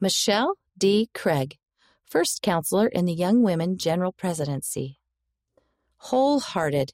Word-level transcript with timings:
Michelle 0.00 0.54
D. 0.78 1.10
Craig, 1.12 1.58
First 2.04 2.40
Counselor 2.40 2.86
in 2.86 3.04
the 3.04 3.12
Young 3.12 3.42
Women 3.42 3.78
General 3.78 4.12
Presidency. 4.12 5.00
Wholehearted. 5.96 6.92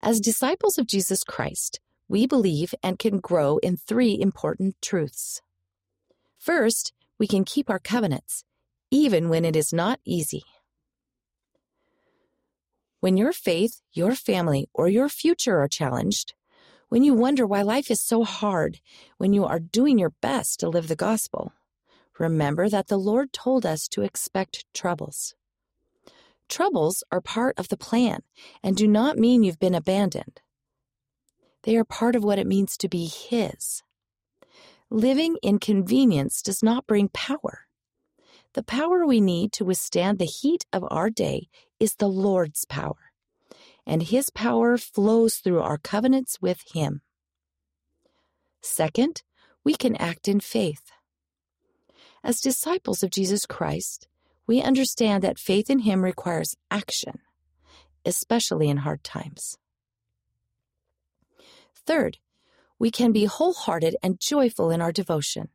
As 0.00 0.20
disciples 0.20 0.78
of 0.78 0.86
Jesus 0.86 1.24
Christ, 1.24 1.80
we 2.06 2.28
believe 2.28 2.76
and 2.80 2.96
can 2.96 3.18
grow 3.18 3.58
in 3.58 3.76
three 3.76 4.16
important 4.20 4.76
truths. 4.80 5.42
First, 6.38 6.92
we 7.18 7.26
can 7.26 7.44
keep 7.44 7.68
our 7.68 7.80
covenants, 7.80 8.44
even 8.88 9.28
when 9.28 9.44
it 9.44 9.56
is 9.56 9.72
not 9.72 9.98
easy. 10.04 10.44
When 13.00 13.16
your 13.16 13.32
faith, 13.32 13.80
your 13.92 14.14
family, 14.14 14.68
or 14.72 14.88
your 14.88 15.08
future 15.08 15.58
are 15.58 15.66
challenged, 15.66 16.34
when 16.88 17.02
you 17.02 17.14
wonder 17.14 17.44
why 17.48 17.62
life 17.62 17.90
is 17.90 18.00
so 18.00 18.22
hard, 18.22 18.78
when 19.18 19.32
you 19.32 19.44
are 19.44 19.58
doing 19.58 19.98
your 19.98 20.12
best 20.20 20.60
to 20.60 20.68
live 20.68 20.86
the 20.86 20.94
gospel, 20.94 21.52
remember 22.22 22.68
that 22.68 22.86
the 22.86 22.96
Lord 22.96 23.32
told 23.32 23.66
us 23.66 23.86
to 23.88 24.02
expect 24.02 24.64
troubles. 24.72 25.34
Troubles 26.48 27.04
are 27.10 27.20
part 27.20 27.58
of 27.58 27.68
the 27.68 27.76
plan 27.76 28.20
and 28.62 28.76
do 28.76 28.88
not 28.88 29.18
mean 29.18 29.42
you've 29.42 29.58
been 29.58 29.74
abandoned. 29.74 30.40
They 31.62 31.76
are 31.76 31.84
part 31.84 32.16
of 32.16 32.24
what 32.24 32.38
it 32.38 32.46
means 32.46 32.76
to 32.78 32.88
be 32.88 33.06
His. 33.06 33.82
Living 34.90 35.36
in 35.42 35.58
convenience 35.58 36.42
does 36.42 36.62
not 36.62 36.86
bring 36.86 37.08
power. 37.08 37.66
The 38.54 38.62
power 38.62 39.06
we 39.06 39.20
need 39.20 39.52
to 39.54 39.64
withstand 39.64 40.18
the 40.18 40.26
heat 40.26 40.66
of 40.72 40.84
our 40.90 41.08
day 41.08 41.48
is 41.80 41.94
the 41.94 42.08
Lord's 42.08 42.66
power, 42.66 43.12
and 43.86 44.02
His 44.02 44.28
power 44.28 44.76
flows 44.76 45.36
through 45.36 45.60
our 45.60 45.78
covenants 45.78 46.42
with 46.42 46.62
Him. 46.74 47.00
Second, 48.60 49.22
we 49.64 49.74
can 49.74 49.96
act 49.96 50.28
in 50.28 50.40
faith. 50.40 50.81
As 52.24 52.40
disciples 52.40 53.02
of 53.02 53.10
Jesus 53.10 53.46
Christ, 53.46 54.06
we 54.46 54.62
understand 54.62 55.22
that 55.22 55.38
faith 55.38 55.68
in 55.68 55.80
Him 55.80 56.02
requires 56.02 56.56
action, 56.70 57.18
especially 58.04 58.68
in 58.68 58.78
hard 58.78 59.02
times. 59.02 59.56
Third, 61.74 62.18
we 62.78 62.90
can 62.90 63.12
be 63.12 63.24
wholehearted 63.24 63.96
and 64.02 64.20
joyful 64.20 64.70
in 64.70 64.80
our 64.80 64.92
devotion. 64.92 65.48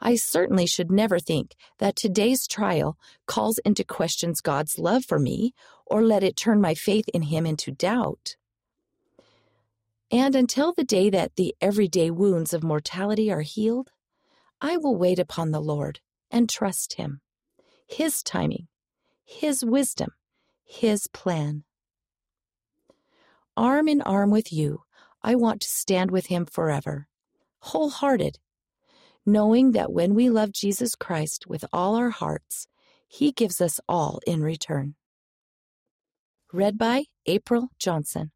I 0.00 0.14
certainly 0.14 0.66
should 0.66 0.92
never 0.92 1.18
think 1.18 1.54
that 1.78 1.96
today's 1.96 2.46
trial 2.46 2.96
calls 3.26 3.58
into 3.64 3.82
questions 3.82 4.40
God's 4.40 4.78
love 4.78 5.04
for 5.04 5.18
me 5.18 5.54
or 5.86 6.02
let 6.02 6.22
it 6.22 6.36
turn 6.36 6.60
my 6.60 6.74
faith 6.74 7.08
in 7.14 7.22
Him 7.22 7.46
into 7.46 7.72
doubt. 7.72 8.36
And 10.10 10.36
until 10.36 10.72
the 10.72 10.84
day 10.84 11.10
that 11.10 11.34
the 11.34 11.56
everyday 11.60 12.10
wounds 12.12 12.52
of 12.54 12.62
mortality 12.62 13.32
are 13.32 13.40
healed, 13.40 13.90
I 14.60 14.76
will 14.76 14.96
wait 14.96 15.18
upon 15.18 15.50
the 15.50 15.60
Lord 15.60 16.00
and 16.30 16.48
trust 16.48 16.94
Him, 16.94 17.20
His 17.86 18.22
timing, 18.22 18.68
His 19.24 19.64
wisdom, 19.64 20.10
His 20.64 21.06
plan. 21.08 21.64
Arm 23.56 23.88
in 23.88 24.02
arm 24.02 24.30
with 24.30 24.52
you, 24.52 24.82
I 25.22 25.34
want 25.34 25.60
to 25.62 25.68
stand 25.68 26.10
with 26.10 26.26
Him 26.26 26.46
forever, 26.46 27.08
wholehearted, 27.58 28.38
knowing 29.24 29.72
that 29.72 29.92
when 29.92 30.14
we 30.14 30.30
love 30.30 30.52
Jesus 30.52 30.94
Christ 30.94 31.46
with 31.46 31.64
all 31.72 31.96
our 31.96 32.10
hearts, 32.10 32.68
He 33.08 33.32
gives 33.32 33.60
us 33.60 33.80
all 33.88 34.20
in 34.26 34.42
return. 34.42 34.94
Read 36.52 36.78
by 36.78 37.06
April 37.26 37.70
Johnson. 37.78 38.30